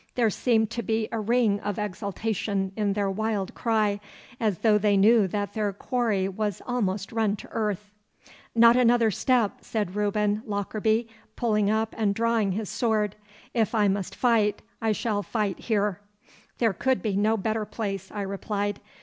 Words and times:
There 0.15 0.31
seemed 0.31 0.71
to 0.71 0.81
be 0.81 1.07
a 1.11 1.19
ring 1.19 1.59
of 1.59 1.77
exultation 1.77 2.71
in 2.75 2.93
their 2.93 3.11
wild 3.11 3.53
cry, 3.53 3.99
as 4.39 4.57
though 4.57 4.79
they 4.79 4.97
knew 4.97 5.27
that 5.27 5.53
their 5.53 5.71
quarry 5.71 6.27
was 6.27 6.59
almost 6.65 7.11
run 7.11 7.35
to 7.35 7.47
earth. 7.51 7.91
'Not 8.55 8.75
another 8.75 9.11
step!' 9.11 9.59
said 9.61 9.95
Reuben 9.95 10.41
Lockarby, 10.47 11.07
pulling 11.35 11.69
up 11.69 11.93
and 11.95 12.15
drawing 12.15 12.53
his 12.53 12.67
sword. 12.69 13.15
'If 13.53 13.75
I 13.75 13.87
must 13.89 14.15
fight, 14.15 14.63
I 14.81 14.91
shall 14.91 15.21
fight 15.21 15.59
here.' 15.59 15.99
'There 16.57 16.73
could 16.73 17.03
be 17.03 17.15
no 17.15 17.37
better 17.37 17.63
place,' 17.63 18.09
I 18.11 18.21
replied. 18.23 18.79